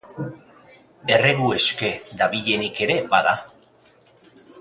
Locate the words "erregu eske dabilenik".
1.17-2.81